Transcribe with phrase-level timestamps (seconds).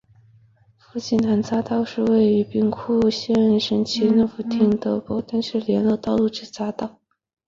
[0.79, 6.99] 福崎南匝道是位于兵库县神崎郡福崎町的播但连络道路之匝道。